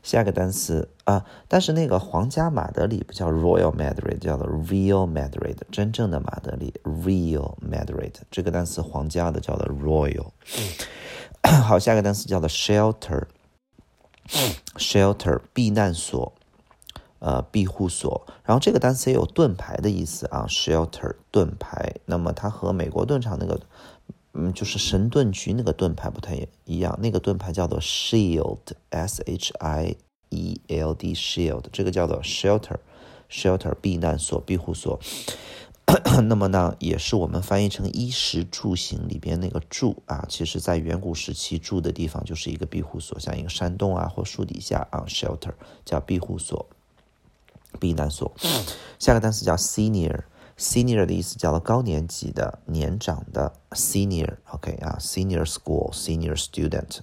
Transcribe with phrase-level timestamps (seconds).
[0.04, 8.14] 下一个单词啊，但是那个皇家马德里不叫 Royal Madrid，叫做 Real Madrid，真正的马德里 Real Madrid。
[8.30, 10.28] 这个单词皇家的叫做 Royal。
[11.64, 16.34] 好，下一个单词叫做 shelter，shelter 避难所，
[17.20, 18.26] 呃，庇护所。
[18.44, 21.96] 然后这个单词也有盾牌的意思啊，shelter 盾牌。
[22.06, 23.60] 那么它和美国盾场那个，
[24.34, 29.96] 嗯，就是神盾局那个盾牌不太一样，那个盾牌叫做 shield，s h i
[30.30, 35.00] e l d shield，这个叫做 shelter，shelter 避难所、庇护所。
[36.28, 46.66] 那么呢，也是我们翻译成衣食住行里边那个住啊，其实在远古时期住的地方就是一个庇护所，像一个山洞啊或树底下啊，shelter 叫庇护所、
[47.80, 48.32] 避难所。
[49.00, 57.00] 下个单词叫 senior，senior 的意思叫做高年级的、年长的 senior，OK 啊，senior school，senior student。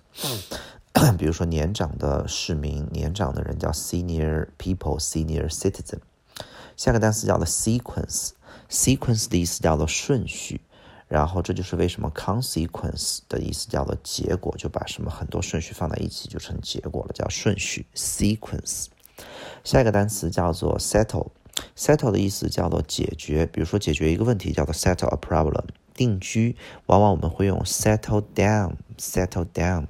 [1.18, 5.98] 比如说年长的市民、年长的人叫 senior people，senior citizen。
[6.76, 8.30] 下个单词叫做 sequence。
[8.70, 10.60] Sequence 的意思叫做顺序，
[11.08, 18.86] 然后这就是为什么 consequence 的意思叫做结果，就把什么很多顺序放在一起就成结果了，叫顺序 sequence。
[19.64, 25.64] 下一个单词叫做 settle，settle 的意思叫做解决，比如说解决一个问题叫做 settle a problem。
[25.94, 26.54] 定居
[26.86, 29.86] 往往我们会用 settle down，settle down。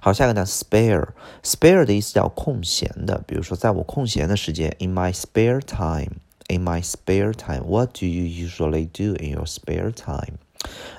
[0.00, 6.16] 好，下一个单词 spare，spare 的意思叫空闲的，比如说在我空闲的时间，in my spare time。
[6.49, 10.37] In my spare time, what do you usually do in your spare time?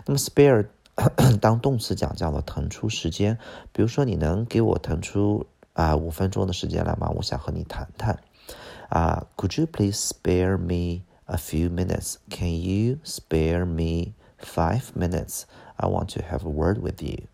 [0.04, 0.66] 那么 spare
[1.40, 3.38] 当动词讲叫做腾出时间，
[3.72, 7.10] 比如说你能给我腾出啊五分钟的时间来吗？
[7.14, 8.18] 我想和你谈谈。
[8.88, 12.16] 啊，Could you please spare me a few minutes?
[12.30, 15.42] Can you spare me five minutes?
[15.76, 17.24] I want to have a word with you.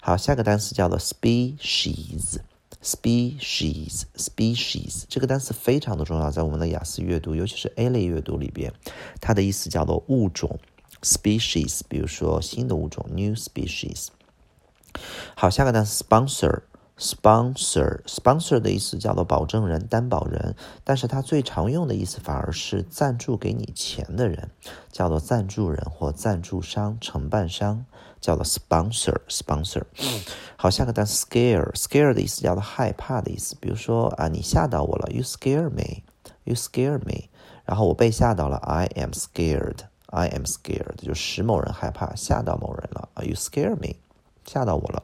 [0.00, 2.38] 好，下个单词叫做 species。
[2.83, 8.73] Species，species 这个单词非常的重要，在我们的雅思阅读，尤其是 A 类阅读里边，
[9.19, 10.59] 它的意思叫做物种
[11.01, 14.07] ，species，比如说新的物种，new species。
[15.35, 16.61] 好，下个单词 sponsor。
[16.99, 24.49] sponsor，sponsor 的意思叫做保证人、担保人，但是它最常用的意思反而是赞助给你钱的人，
[24.91, 27.85] 叫做赞助人或赞助商、承办商，
[28.19, 29.83] 叫做 sponsor，sponsor。
[30.55, 37.29] 好，下个单词 scare，scare 的意思叫做害怕的意思，比如说啊，你吓到我了，you scare me，you scare me，
[37.65, 43.95] 然后我被吓到了，I am scared，I am scared，就使某人害怕，吓到某人了，you scare me，
[44.45, 45.03] 吓到我了。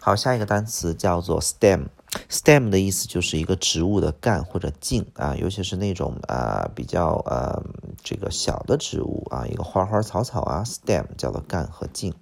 [0.00, 7.62] 好，下一个单词叫做 stem，stem 的意思就是一个植物的干或者茎啊，尤其是那种啊比较呃
[8.02, 12.12] 这个小的植物啊，一个花花草草啊，stem 叫做干和茎。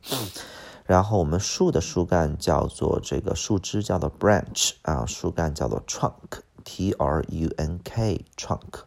[0.85, 8.83] 然后我们树的树干叫做这个树枝叫做 branch 啊，树干叫做 trunk，t r u n k，trunk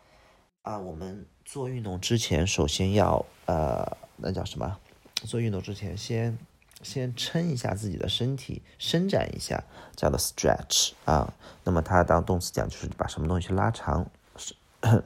[0.63, 1.25] 啊，我们。
[1.45, 4.77] 做运动之前，首先要呃，那叫什么？
[5.23, 6.37] 做运动之前，先
[6.81, 9.63] 先撑一下自己的身体，伸展一下，
[9.95, 11.33] 叫做 stretch 啊。
[11.63, 14.09] 那么它当动词讲，就是把什么东西拉长，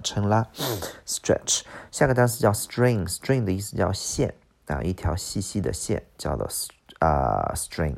[0.04, 0.48] 撑拉
[1.06, 1.62] ，stretch。
[1.92, 4.36] 下个单词叫 string，string 的意思叫线
[4.68, 6.48] 啊，一条细细的线，叫做
[7.00, 7.98] 啊 string。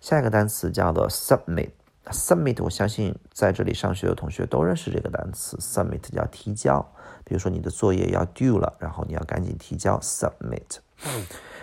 [0.00, 1.70] 下一个单词叫做 submit
[2.12, 6.80] submit，submit 我相信在这里上学的同学都认识这个单词，submit 叫提交。
[7.24, 10.78] 比如说你的作业要 due 了，然后你要赶紧提交 submit。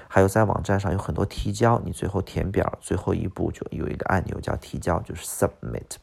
[0.07, 5.95] 还有在网站上有很多提交，你最后填表最后一步就有一个按钮叫提交，就是 submit。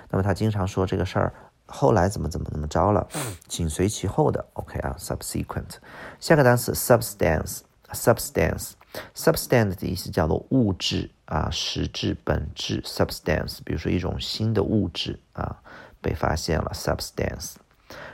[0.10, 1.33] 那么他经常说这个事儿
[1.65, 3.07] 后来怎么怎么怎么着了，
[3.48, 4.45] 紧随其后的。
[4.51, 5.77] OK 啊，subsequent。
[6.19, 8.71] 下个单词 substance，substance。
[9.16, 12.81] substance 的意思叫做物质啊，实质、本质。
[12.81, 15.62] substance，比如说一种新的物质啊，
[16.01, 16.69] 被发现了。
[16.74, 17.54] substance。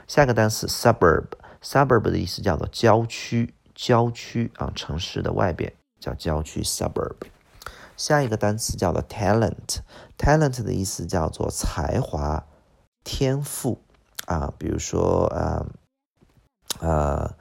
[0.06, 1.24] 下个单词 suburb
[1.62, 7.16] suburb 的意思叫做郊区，郊区啊，城市的外边叫郊区 suburb。
[7.96, 12.46] 下一个单词叫做 talent，talent 的意思叫做才华、
[13.04, 13.80] 天赋
[14.26, 15.66] 啊，比如说呃
[16.80, 17.34] 呃。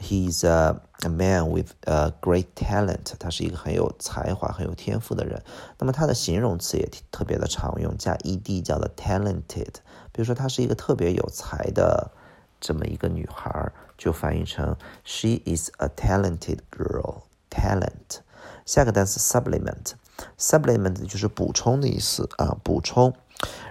[0.00, 3.14] He's a a man with a great talent。
[3.18, 5.42] 他是一个很有才华、很有天赋的人。
[5.76, 9.72] 那么他的形容词也特别的常用，加 ed 叫做 talented。
[10.12, 12.12] 比如说，他是一个特别有才的
[12.60, 17.22] 这么一个女孩，就翻译成 She is a talented girl。
[17.50, 18.20] Talent。
[18.66, 23.14] 下个单词 supplement，supplement 就是补充的意思啊，补充。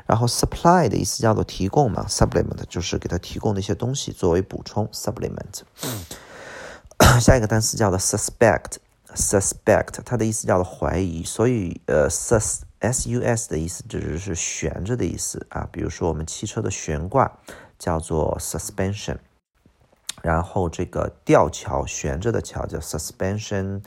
[0.07, 5.61] 然后 supply 的意思叫做提供嘛，supplement 就是给他提供的一些东西作为补充，supplement。
[7.21, 17.37] 下一个单词叫做 suspect，suspect 它的意思叫做怀疑，所以呃 sus s u s 的意思指是悬着的意思啊，比如说我们汽车的悬挂
[17.79, 19.17] 叫做 suspension，
[20.21, 23.83] 然后这个吊桥悬着的桥叫 suspension。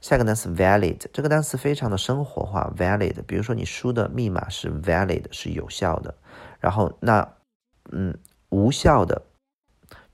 [0.00, 6.14] 下个单词 valid，这个单词非常的生活化，valid，比如说你输的密码是 valid，是有效的，
[6.60, 7.28] 然后那，
[7.90, 8.16] 嗯，
[8.50, 9.22] 无效的，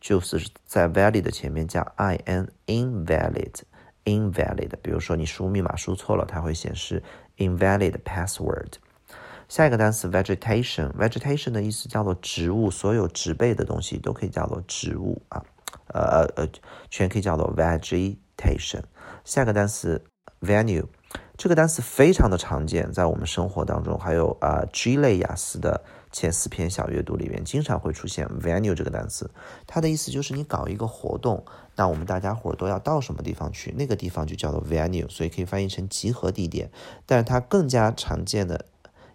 [0.00, 1.82] 就是在 valid 前面加
[2.24, 7.02] in，invalid，invalid，比如说你输密码输错了，它会显示
[7.36, 8.76] invalid password。
[9.50, 15.42] 下一个单词 vegetation，vegetation 的意思叫做植物，所有植被的东西都可以叫做植物啊，
[15.88, 16.48] 呃呃，
[16.88, 18.84] 全可以叫做 vegetation。
[19.24, 20.04] 下个单词
[20.40, 20.86] venue，
[21.36, 29.28] 这个单词非常的常见，在我们生活当中，还有啊 G 类雅思的前四篇小阅读里面，经常会出现 venue 这个单词。
[29.66, 36.70] 它的意思就是你搞一个活动，那我们大家伙都要到什么地方去，那个地方就叫做 venue，所以可以翻译成集合地点。
[37.04, 38.66] 但是它更加常见的。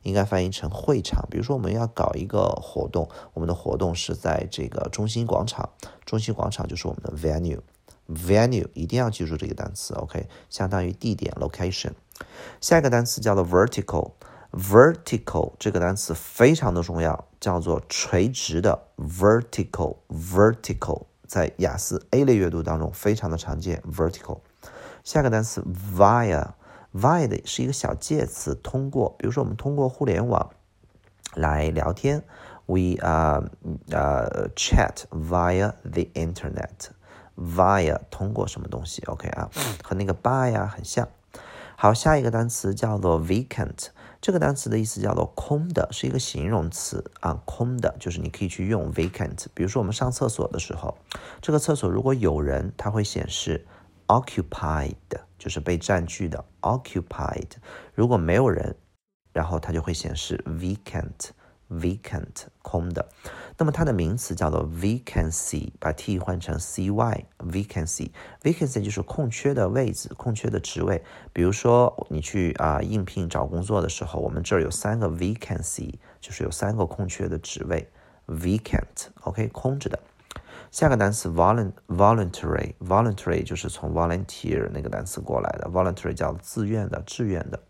[0.06, 1.28] 应该翻译成会场。
[1.30, 5.72] 比如说，我们要搞一个活动，我们的活动是在这个中心广场。
[6.06, 7.60] 中心广场就是我们的 venue。
[8.08, 11.94] venue 一定要记住这个单词，OK，相当于地点 location。
[12.62, 14.12] 下一个单词叫做 vertical。
[14.52, 19.98] vertical 这个单词非常的重要，叫做垂直的 vertical。
[20.10, 23.82] vertical 在雅思 A 类阅读当中非常的常见。
[23.92, 24.40] vertical。
[25.04, 25.66] 下个单词
[25.98, 26.52] via。
[26.96, 30.52] Via 的是一个小介词，通过，比如说我们通过互联网
[31.34, 32.24] 来聊天
[32.66, 33.44] ，we 啊
[33.92, 36.92] 呃 chat via the internet。
[37.38, 39.52] via 通过什么东西？OK 啊，
[39.84, 41.10] 和那个 by 呀很像。
[41.76, 43.88] 好，下一个单词叫做 vacant，
[44.22, 49.48] 这个单词的意思叫做空的，是一个形容词啊，空的，就是你可以去用 vacant。
[49.54, 50.98] 比如说我们上厕所的时候，
[51.42, 53.68] 这个厕所如果有人，它会显示
[54.08, 54.96] occupied
[55.38, 57.52] 就是被占据的 occupied。
[57.94, 58.76] 如果没有人，
[59.34, 61.32] 然后它就会显示 vacant
[61.70, 63.10] vacant 空的。
[63.58, 66.92] 那么它的名词叫做 vacancy，把 t 换成 cy
[67.40, 68.12] vacancy
[68.44, 71.04] vacancy 就是空缺的位置，空缺的职位。
[71.34, 77.90] 比如说你去啊应聘找工作的时候，我们这儿有三个 vacancy，就是有三个空缺的职位
[78.28, 80.00] vacant，OK 空着的。
[80.71, 87.61] 下个单词 volunt voluntary voluntary 就是从 volunteer 那个单词过来的，voluntary 叫自愿的、志愿的。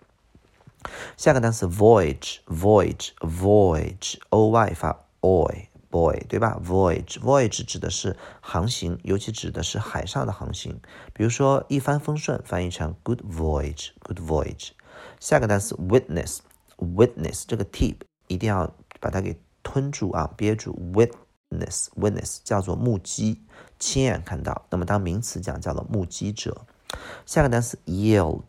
[1.17, 6.59] 下个单词 voyage voyage voyage o y 发 oy boy 对吧？
[6.65, 10.81] voyage voyage 指的是航行，尤其指的是海上的航行。
[11.13, 14.71] 比如说一帆风顺，翻译成 good voyage good voyage。
[15.19, 16.39] 下个单词 witness
[16.79, 17.99] witness 这个 t
[18.29, 21.13] 一定要把它给吞住啊，憋住 wit。
[21.60, 23.42] witness witness 叫做目击，
[23.80, 24.66] 亲眼看到。
[24.70, 26.66] 那么当名词讲叫做目击者。
[27.26, 28.44] 下个单词 yield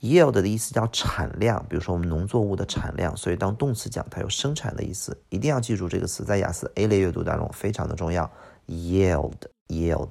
[0.00, 3.16] yield 的意思叫产量，比如说我们农作物的产量。
[3.16, 8.30] 所以当动词讲它有生产的意思，一定要记住这个词，在雅思 A 类阅读当中非常的重要。
[8.66, 9.34] yield
[9.68, 10.08] yield。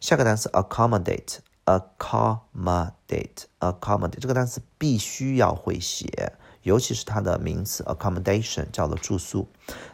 [0.00, 1.40] 下个单词 accommodate。
[1.68, 6.32] Accommodate，accommodate 这个单词必须要会写，
[6.62, 9.46] 尤其是它的名词 accommodation 叫做住宿。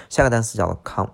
[0.09, 1.09] 下个单词叫做 com，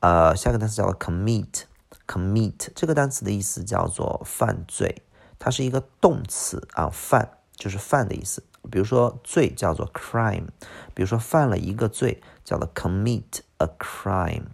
[0.00, 1.62] 呃，下个单词叫做 commit,
[2.08, 5.02] commit 这个单词的意思叫做犯罪，
[5.38, 8.42] 它是一个动词啊，犯就是犯的意思。
[8.68, 10.48] 比如说罪叫做 crime，
[10.94, 14.46] 比如说犯了一个罪叫做 commit a crime,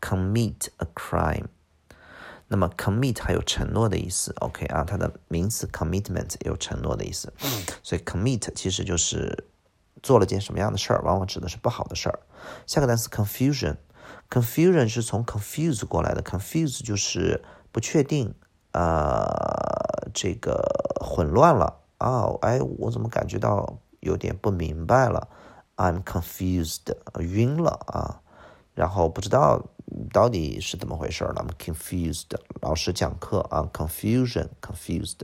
[0.00, 1.48] commit a crime。
[2.48, 7.32] 那么 commit 还有承诺的意思，OK 啊，它的名词 commitment 有承诺的意思，
[7.82, 9.46] 所以 commit 其实就是
[10.02, 12.20] 做了件什么样的事儿，往往指的是不好的事儿。
[12.66, 18.34] 下个单词 confusion，confusion 是从 confuse 过来的，confuse 就是不确定
[18.72, 19.26] 呃
[20.12, 20.62] 这个
[21.00, 21.80] 混乱了。
[21.98, 25.28] 啊，哎，我怎么感觉到有点不明白了
[25.76, 28.20] ？I'm confused，晕了啊，
[28.74, 29.64] 然后不知道
[30.12, 31.34] 到底是怎么回事了。
[31.34, 32.26] I'm confused，
[32.60, 35.18] 老师讲课啊，confusion，confused，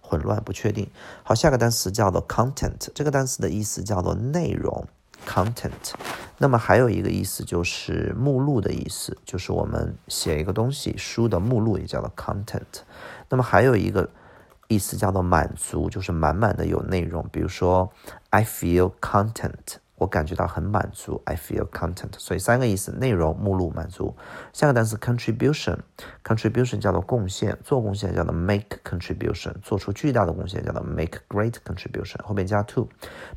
[0.00, 0.90] 混乱不确定。
[1.22, 4.86] 好，下个单词叫做 content，这个单词的意思叫做内容。
[5.28, 5.92] content，
[6.38, 12.80] 那么还有一个意思就是目录的意思，就是我们写一个东西，书的目录也叫做 content。
[13.28, 14.08] 那么还有一个
[14.68, 17.28] 意思叫做满足，就是满满的有内容。
[17.30, 17.92] 比如说
[18.30, 21.21] ，I feel content，我感觉到很满足。
[21.25, 24.15] I feel content，所以三个意思：内容、目录、满足。
[24.51, 32.85] 下个单词 contribution，contribution 叫做贡献，做贡献叫做 make contribution，做出巨大的贡献叫做 make great contribution，后面加 to。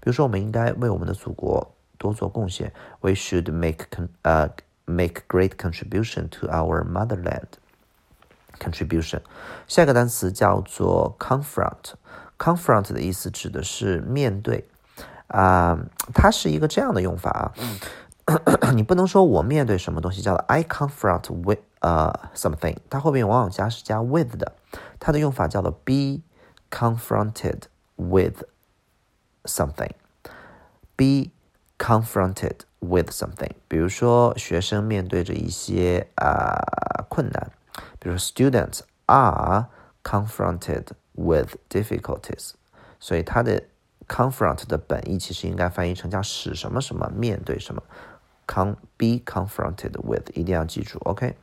[0.00, 1.75] 比如说，我们应该为我们的祖国。
[2.00, 2.73] 多做贡献。
[3.00, 4.49] We should make con 呃
[4.85, 7.59] make great contribution to our motherland.
[8.61, 9.21] Contribution，
[9.66, 14.68] 下一个单词叫做 confront。confront 的意思指的是面对
[15.34, 15.78] 啊，
[16.13, 17.52] 它是一个这样的用法啊。
[18.74, 24.54] 你不能说我面对什么东西，叫做 I confront with 呃 something，它后面往往加是加 with 的。
[25.00, 26.22] 它的用法叫做 be
[26.70, 27.63] confronted
[27.98, 28.44] with
[29.44, 29.92] something。
[30.96, 31.32] be
[31.80, 36.54] confronted with something，比如说学生面对着一些啊、
[36.98, 37.52] 呃、困难，
[38.00, 39.66] 比如说 students are
[40.04, 42.52] confronted with difficulties，
[43.00, 43.63] 所以它的
[44.07, 47.81] confront 的本意其实应该翻译成叫使什么什么面对什么
[48.48, 51.36] ，con be confronted with 一定要记住，OK。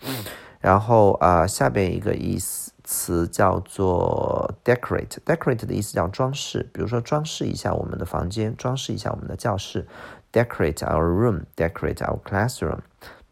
[0.61, 5.17] 然后啊、下边一个意思词叫做 decorate。
[5.25, 9.87] decorate 的意思叫装饰，比如说装饰一下我们的房间，装饰一下我们的教室。
[10.33, 12.81] decorate our room, decorate our classroom，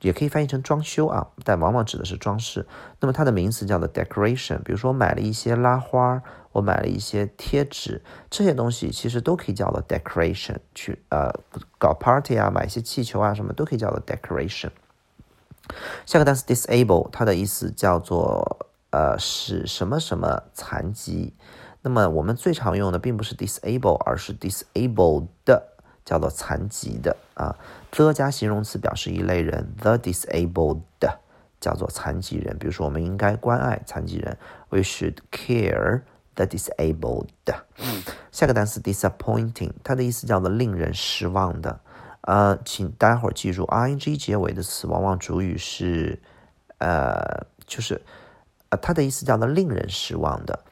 [0.01, 2.67] 也可以翻译成装修啊，但往往指的是装饰。
[3.01, 4.59] 那么它的名词叫做 decoration。
[4.63, 10.57] 比如说，我买了一些拉花，我买了一些贴纸，这些东西其实都可以叫做 decoration。
[10.75, 11.33] 去呃
[11.79, 14.71] 搞 party 啊，买一些气球啊，什么都可以叫做 decoration。
[16.07, 21.35] 下个单词 disable，它的意思叫做呃使什么什么残疾。
[21.83, 25.27] 那么我们最常用的并不是 disable，而是 disabled。
[26.05, 27.55] 叫做残疾的啊
[27.91, 30.81] ，the 加形容词表示一类人，the disabled
[31.61, 32.57] 叫做残疾人。
[32.59, 36.03] 比如说，我们应该关爱残疾人，we should care
[36.35, 37.29] the disabled。
[38.31, 41.81] 下个单词 disappointing，它的意思叫做令人失望的。
[42.21, 46.21] 呃，请待会儿记住，ing 结尾的词往往主语是
[46.79, 48.03] 呃，就是
[48.69, 50.65] 呃，它的意思叫做令人失望的。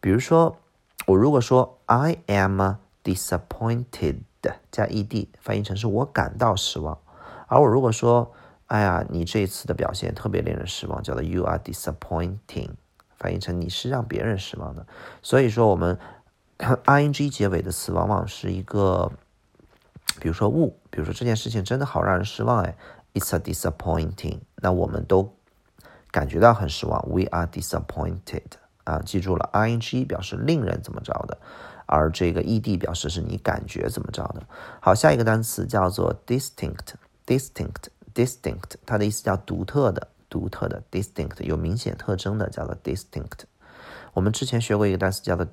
[0.00, 0.58] 比如说，
[1.06, 2.60] 我如果说 I am
[3.02, 4.22] disappointed。
[4.70, 6.98] 加 ed 翻译成是我感到失望，
[7.46, 8.32] 而我如果说，
[8.66, 12.70] 哎呀，你这一次的表现特别令人失望，叫做 you are disappointing，
[13.16, 14.86] 翻译成你是让别人失望的。
[15.22, 15.98] 所以说，我们
[16.58, 19.12] ing 结尾的词往往是一个，
[20.20, 22.76] 比如说物，比如说这件事情真的好让人失望哎
[23.12, 25.36] ，it's a disappointing，那我们都
[26.10, 28.42] 感觉到很失望，we are disappointed
[28.84, 31.38] 啊，记住了，ing 表示令人怎么着的。
[31.86, 34.42] 而这个 ed 表示是你感觉怎么着的。
[34.80, 43.44] 好，下一个单词叫做 distinct，distinct，distinct，它的意思叫独特的，独特的，distinct 有明显特征的叫做 distinct。
[44.12, 45.44] 我们之前学过一个单词叫做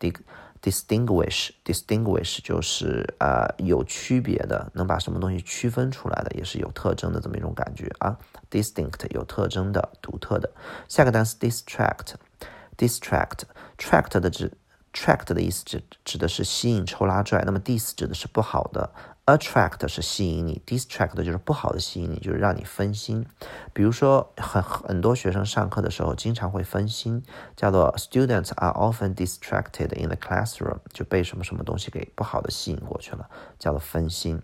[0.62, 8.16] distinguish，distinguish 就是啊有区别的，能把什么东西区分出来的，也是有特征的这么一种感觉啊。
[8.52, 10.48] distinct 有特征的，独特的。
[10.88, 14.52] 下个单词 distract，distract，tract 的指。
[14.94, 18.94] Tract 的意思指指的是吸引、抽拉拽，那么 dis 指的是不好的
[19.26, 23.26] ，attract 是吸引你，distract 就是不好的吸引你，就是让你分心。
[23.72, 27.24] 比如说，很很多学生上课的时候经常会分心，
[27.56, 34.42] 叫做 students are often distracted in the classroom，就被什么什么东西给不好的吸引过去了，叫做分心。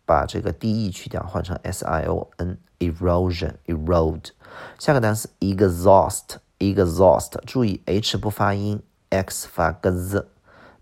[0.06, 4.30] 把这个 d e 去掉，换成 s i o n，erosion，erode。
[4.78, 8.80] 下个单词 exhaust，exhaust，注意 h 不发音
[9.10, 10.28] ，x 发个 z。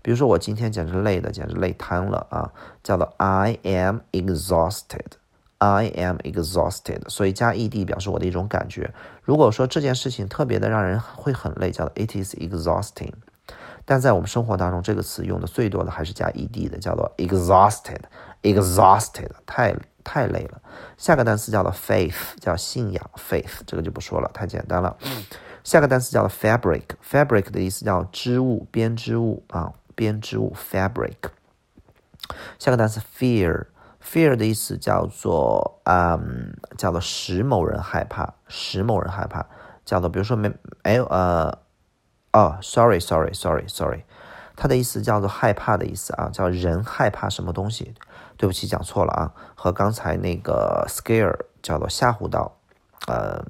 [0.00, 2.50] 比如说我今天简直累的，简直累瘫了啊，
[2.82, 7.08] 叫做 I am exhausted，I am exhausted。
[7.08, 8.94] 所以加 ed 表示我的一种感觉。
[9.22, 13.12] 如果说这件事情特别的让人会很累，叫做 it is exhausting。
[13.84, 19.74] 但在我们生活当中，这个词用的最多的还是加 ed 的，叫做 exhausted，exhausted，太
[20.08, 20.62] 太累了。
[20.96, 24.96] 下个单词叫做 faith，叫信仰，faith 这个就不说了，太简单了。
[25.62, 29.74] 下个单词叫做 fabric，fabric 的意思叫织物、编织物啊。
[29.98, 31.16] 编织物 fabric，
[32.60, 39.44] 下个单词 fear，fear 的意思叫做嗯，叫做使某人害怕，使某人害怕，
[39.84, 40.52] 叫做比如说没
[40.84, 41.58] 没有呃
[42.32, 44.04] 哦，sorry sorry sorry sorry，
[44.54, 47.92] 它的意思叫做害怕的意思啊，叫人害怕什么东西，
[48.38, 52.56] 对不起讲错了啊，和刚才那个 scare 叫做吓唬到，
[53.06, 53.44] 呃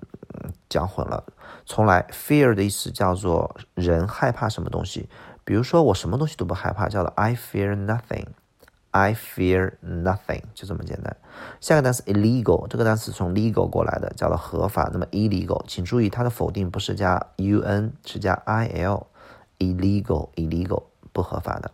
[0.68, 1.22] 讲混了，
[1.64, 5.09] 重来 fear 的意思叫做人害怕什么东西。
[5.44, 11.16] 比如说我什么东西都不害怕，叫做 I fear nothing，I fear nothing，就这么简单。
[11.61, 14.90] 下个单词 illegal，这个单词从 legal 过来的，叫做合法。
[14.92, 20.83] 那么 illegal，请注意它的否定不是加 un，是加 il，illegal，illegal
[21.18, 21.72] 不合法的。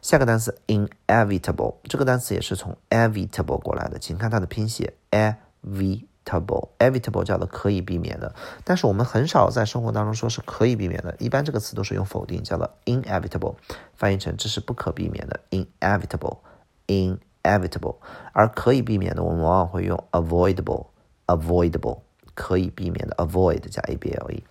[0.00, 6.08] 下个单词 inevitable，这个单词也是从 evitable 过来的，请看它的拼写 e v。
[6.24, 13.56] evitable evitable 叫做可以避免的，但是我们很少在生活当中说是可以避免的，一般这个词都是用否定，叫做 inevitable，
[13.96, 16.38] 翻译成这是不可避免的 inevitable
[16.86, 17.96] inevitable，
[18.32, 20.86] 而可以避免的我们往往会用 avoidable
[21.26, 21.98] avoidable
[22.34, 24.44] 可以避免的 avoid 加 a b l e。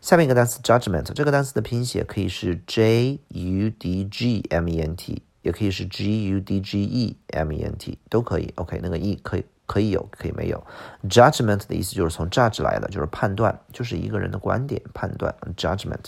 [0.00, 7.16] 下面一个单词 judgment，这个单词的拼写可以是 j u d g m e n t，也可以是 g u d g e
[7.32, 8.52] m e n t，都可以。
[8.56, 9.44] OK，那个 e 可以。
[9.68, 10.66] 可以有，可以没有。
[11.10, 15.34] Judgment 的意思就是从 judge 来的，就是判断，就是一个人的观点判断。
[15.58, 16.06] Judgment。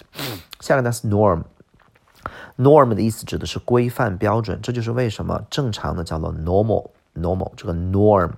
[0.61, 6.89] 下个单词 norm，norm 的意思指的是规范标准，这就是为什么正常的叫做 normal。
[7.15, 8.31] Normal 这个 norm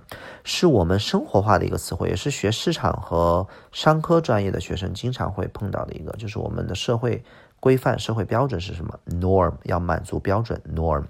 [0.43, 7.23] 是我们生活化的一个词汇，也是学市场和商科专业的学生经常会碰到的一个，就是我们的社会
[7.59, 11.05] 规范、社会标准是什么？norm 要满足标准，norm。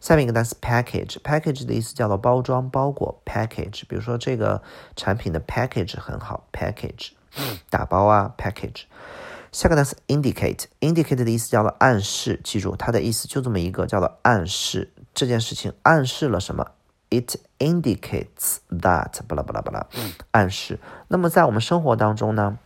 [0.00, 3.20] 下面一个单词 package，package 的意思叫做包装、包裹。
[3.24, 4.62] package，比如说这个
[4.94, 7.12] 产品的 package 很好，package，
[7.70, 8.84] 打包啊，package。
[9.52, 14.92] 下个单词 indicate，indicate 的意思叫做暗示，记住它的意思就这么一个，叫做暗示。
[15.14, 16.72] 这件事情暗示了什么
[17.20, 19.86] ？It indicates that，巴拉巴拉巴拉，
[20.32, 20.78] 暗示。
[21.08, 22.58] 那么在我们生活当中呢，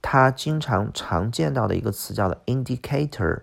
[0.00, 3.42] 它经常常见到的一个词叫做 indicator，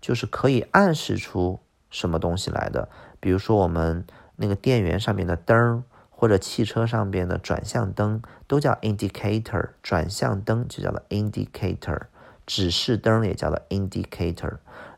[0.00, 1.60] 就是可以暗示出。
[1.90, 2.88] 什么东西来的？
[3.20, 4.04] 比如说我们
[4.34, 9.68] 那个电源上面的灯，或者汽车上边的转向灯，都叫 indicator。
[9.80, 12.00] 转向灯就叫做 indicator，
[12.44, 14.54] 指示灯也叫做 indicator。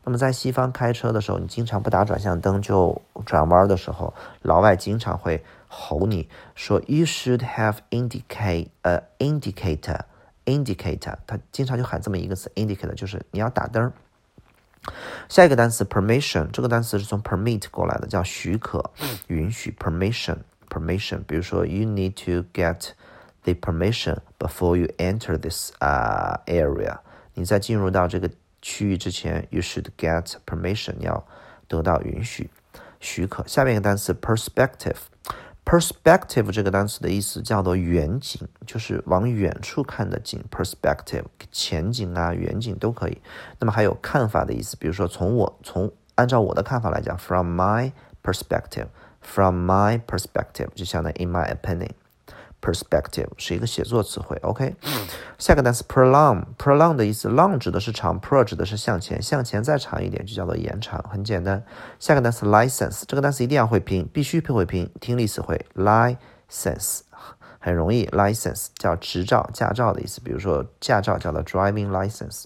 [0.07, 13.91] 那么在西方开车的时候，你经常不打转向灯就转弯的时候，老外经常会吼你说 "You should have indicate a indicator"，indicator，他经常就喊这么一个词 indicator，就是你要打灯。
[15.27, 18.91] 下一个单词 permission，这个单词是从 permit 过来的，叫许可、
[19.27, 19.75] 允许。
[19.77, 21.19] permission，permission。
[21.27, 22.91] 比如说，you need to get
[23.43, 26.99] the permission before you enter this 啊 area。
[27.33, 28.29] 你在进入到这个
[28.67, 31.25] 区域之前，you should get permission，要
[31.69, 32.49] 得到允许、
[32.99, 33.47] 许可。
[33.47, 34.97] 下面一个单词 perspective。
[35.63, 40.43] Perspective 这个单词的意思叫做远景，就是往远处看的景。
[40.51, 43.21] Perspective 前景啊，远景都可以。
[43.57, 51.91] 那么还有看法的意思，比如说从我从按照我的看法来讲，From my perspective，From my perspective 就相当于 In my opinion。
[52.67, 54.75] Perspective 是一个写作词汇，OK。
[55.37, 61.63] 下个单词 prolong，prolong 的意思，long 指的是长，pro 指的是向前，向前再长一点就叫做延长，很简单。
[61.97, 67.03] 下个单词 license，这个单词一定要会拼，必须会拼，听力词汇 license
[67.57, 72.43] 很容易，license 叫执照、驾照的意思，比如说驾照叫做 driving license。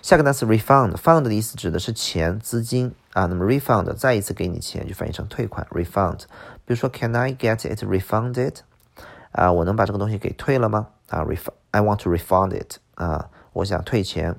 [0.00, 6.20] 下个单词 refund，fund 的意思指的是钱、资金啊，那么 refund 再一次给你钱就翻译成退款，refund。
[6.64, 8.58] 比如说，Can I get it refunded？
[9.36, 10.88] 啊，我能把这个东西给退了吗？
[11.10, 12.78] 啊，refund，I want to refund it。
[12.94, 14.34] 啊，我想退钱。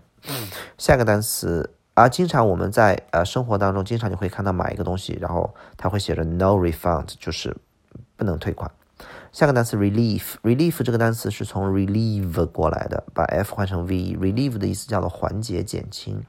[0.78, 7.56] 下个单词啊，经常我们在呃生活当中，经常你会看到买一个东西，然后它会写着 no refund，就是
[8.16, 8.70] 不能退款。
[9.32, 16.26] 下个单词 relief，relief 这个单词是从 relieve 过来的，把 f 换成 v，relieve 的意思叫做缓解、减轻。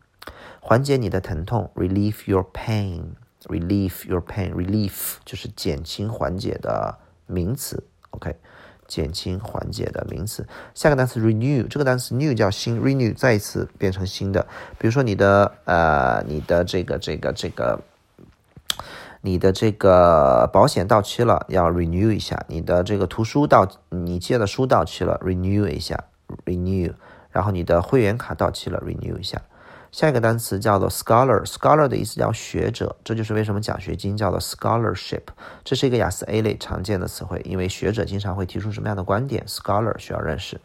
[0.60, 8.36] 缓解你的疼痛，relieve your pain，relieve your pain，relief 就是减轻缓解的名词，OK，
[8.88, 10.44] 减轻缓解的名词。
[10.74, 14.44] 下个单词 renew，这个单词 new 叫新，renew 再一次变成新的。
[14.76, 17.78] 比如说你的呃，你的这个这个这个。
[19.20, 26.04] 你的这个保险到期了，要 renew 一下；你的这个图书到，你借的书到期了，renew 一下
[26.46, 26.92] ，renew。
[27.32, 29.42] 然后你的会员卡到期了，renew 一下。
[29.90, 35.22] 下一个单词叫做 scholar，scholar 的意思叫学者，这就是为什么奖学金叫做 scholarship。
[35.64, 40.60] 这是一个雅思 A 类常见的词汇，因为学者经常会提出什么样的观点，scholar 需要认识。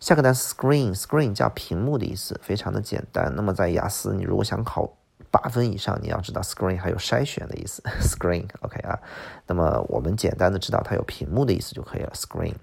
[0.00, 3.32] 下个单词 screen，screen 叫屏幕的意思，非常的简单。
[3.36, 4.92] 那么在雅思，你如果想考。
[5.28, 7.82] 八分以上，你要知道 screen 还有筛选的意思。
[8.00, 8.98] screen，OK 啊。
[9.46, 12.10] 那么我们简单的知道它有屏幕的意思就可以了。
[12.14, 12.54] screen。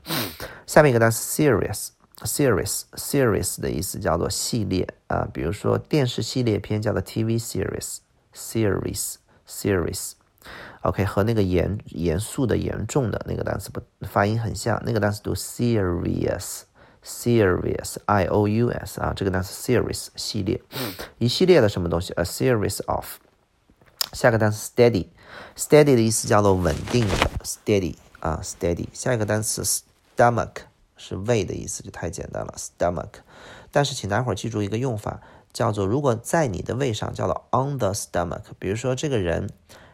[0.66, 1.90] 下面一个单词 serious
[2.26, 5.28] series series 的意思叫做系列啊。
[5.34, 10.12] 比如说电视系列片叫做 TV series，series，series。
[10.82, 16.62] OK，和那个严严肃的严重的那个单词不发音很像，那个单词读 serious。
[17.06, 20.62] Serious, I O U S 啊，这个单词 series 系列，
[21.18, 23.18] 一系列的什么东西？A series of。
[24.14, 28.88] 下个单词 steady，steady 的意思叫做稳定的，steady 啊，steady。
[28.94, 29.62] 下一个单词
[30.16, 30.54] stomach
[31.04, 33.22] 是胃的意思，就太简单了，stomach。
[33.72, 35.20] 但是请大伙儿记住一个用法，
[35.52, 38.44] 叫做如果在你的胃上，叫做 on the stomach。
[38.58, 39.50] 比如说这个人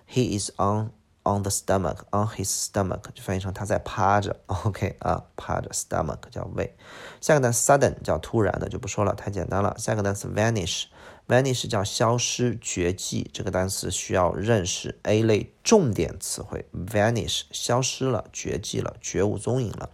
[0.08, 0.92] ，he is on。
[1.24, 6.76] On the stomach, on his stomach 就翻译成他在趴着，OK 啊，趴着，stomach 叫胃。
[7.20, 9.76] 下个单词 sudden 叫突然的，就不说了，太简单了。
[9.78, 16.66] 下个单词 vanish，vanish 叫消失、绝迹，这个单词需要认识 A 类重点词汇。
[16.74, 19.90] vanish 消失了、绝迹了、绝无踪影了。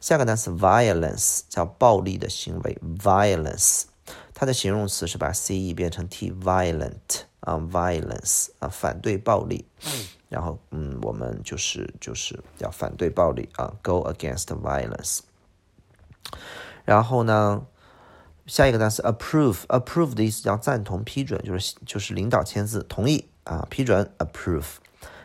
[0.00, 3.84] 下个单词 violence 叫暴力的行为，violence
[4.32, 9.66] 它的形容词是把 c e 变成 t，violent 啊，violence 啊，反对暴力。
[10.28, 15.20] 然后，嗯，我们就是就是要反对暴力啊，go against violence。
[16.84, 17.66] 然后呢，
[18.46, 24.76] 下一个单词 approve，approve 的意思叫赞同、批准，就是就是领导签字同意啊，批准 approve。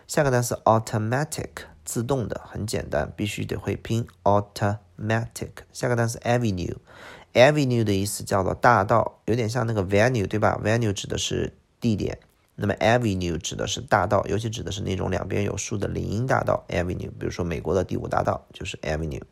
[0.08, 1.50] 下个单词 automatic，
[1.86, 5.50] 自动的，很简单，必须得会拼 automatic。
[5.72, 12.20] 下个单词 avenue，avenue 的意思叫做大道，有点像那个 venue 对吧？venue 指的是地点。
[12.56, 16.64] 那么 avenue 指的是大道，尤其指的是那种两边有树的林荫大道。
[16.70, 19.24] avenue，比如说美国的第五大道就是 avenue。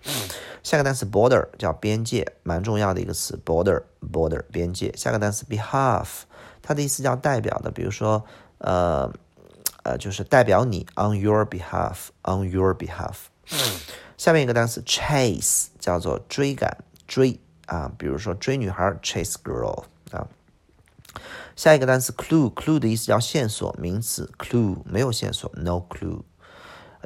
[0.64, 3.40] 下个单词 border 叫边界，蛮重要的一个词。
[3.46, 4.92] border，border 边界。
[4.98, 6.08] 下个单词 behalf，
[6.64, 8.26] 它的意思叫代表的，比如说
[8.58, 9.14] 呃
[9.84, 13.16] 呃就是代表你 on your behalf，on your behalf。
[14.18, 20.28] 下面一个单词 chase 叫做追赶追啊，比如说追女孩 chase girl 啊。
[21.56, 26.22] 下一个单词 clue，clue 的意思叫线索，名词 clue 没有线索，no clue。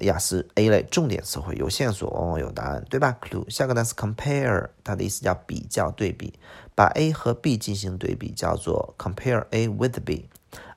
[0.01, 3.49] 雅思 A 类重点词汇有线索往往有答案，对吧？clue。
[3.49, 6.37] 下个单词 compare，它的意思叫比较对比，
[6.75, 10.29] 把 A 和 B 进行对比叫做 compare A with B，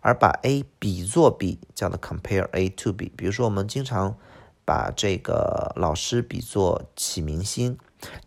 [0.09, 3.13] 而把 A 比作 B 叫做 compare A to B。
[3.17, 4.17] 比如说我们经常
[4.65, 7.77] 把这个老师比作启明星，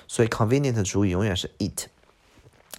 [0.06, 1.86] 所以 convenient 的主语永远是 it。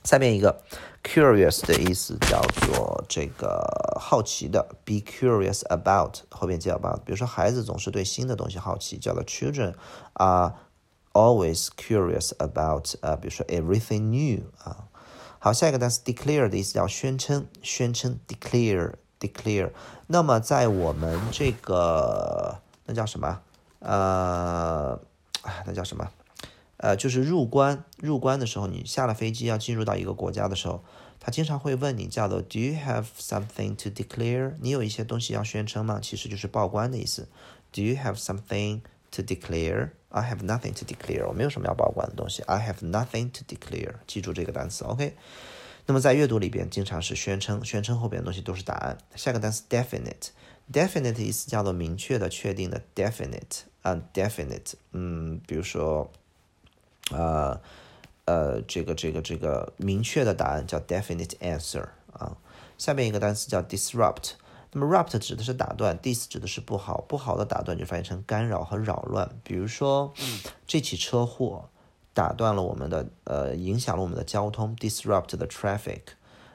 [0.03, 0.61] 下面一个
[1.03, 9.73] curious 的意思叫做这个好奇的，be curious about 后边接 about，比如说孩子总是对新的东西好奇，叫做 children
[10.13, 10.53] are
[11.13, 14.85] always curious about 啊，比如说 everything new 啊。
[15.39, 19.71] 好，下一个单词 declare 的意思叫宣称，宣称 declare declare。
[20.07, 23.39] 那么在我们这个那叫什么？
[23.79, 24.99] 呃，
[25.65, 26.05] 那叫什么？
[26.81, 30.83] 呃，就是入关，入关的时候，你下了飞机要进入到一个国家的时候，
[31.19, 34.55] 他经常会问你叫做 Do you have something to declare？
[34.61, 35.99] 你有一些东西要宣称吗？
[36.01, 37.27] 其实就是报关的意思。
[37.71, 39.89] Do you have something to declare.
[40.09, 41.27] I have nothing to declare.
[41.27, 42.41] 我没有什么要报关的东西。
[42.43, 43.95] I have nothing to declare.
[44.07, 45.15] 记住这个单词，OK。
[45.85, 48.97] 那么在阅读里边，经常是宣称，宣称后边的东西都是答案。
[49.15, 56.11] 下个单词 definite，definite 意思叫做明确的、确定的，definite 啊，definite，嗯，比如说，
[57.11, 57.59] 呃
[58.25, 62.37] 呃，这个这个这个明确的答案叫 definite answer 啊。
[62.77, 64.31] 下面一个单词叫 disrupt，
[64.71, 69.29] 那么 rupt 指的是打断，dis 指的是不好，不好的打断就翻译成干扰和扰乱。
[69.43, 70.13] 比如说
[70.67, 71.69] 这起车祸。
[72.11, 76.01] 打断了我们的呃，影响了我们的交通，disrupt the traffic，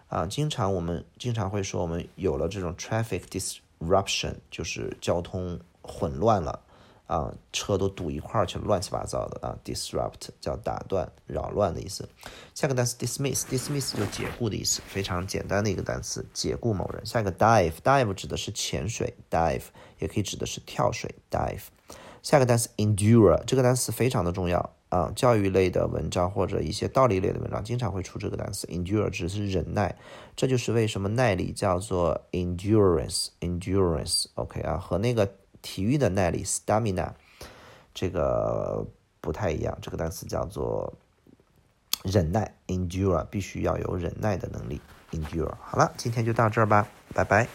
[0.09, 6.61] 啊，经常我们经常会说我们有了这种 traffic disruption，就是交通混乱了，
[7.07, 12.09] 啊，车都堵一块儿去了，乱七八糟的啊，disrupt 叫打断、扰乱的意思。
[12.55, 17.05] 下个单词 dismiss，dismiss 就解雇的意思，非常简单的一个单词，解雇某人。
[17.05, 19.65] 下一个 dive，dive 指的是潜水，dive
[19.99, 21.65] 也可以指的是跳水，dive。
[22.23, 24.71] 下个单词 endure，这个单词非常的重要。
[24.91, 29.99] 啊，教育类的文章或者一些道理类的文章，经常会出这个单词 endure，指的是忍耐。
[30.37, 35.29] 这就是为什么耐力叫做 endurance，endurance，OK 啊，和那个
[35.65, 37.13] 体育的耐力 stamina
[37.95, 38.87] 这个
[39.23, 39.79] 不太一样。
[39.81, 40.93] 这个单词叫做
[42.03, 44.79] 忍耐，endure，必须要有忍耐的能力
[45.13, 45.55] ，endure。
[45.63, 47.49] 好了，今天就到这儿吧，拜拜。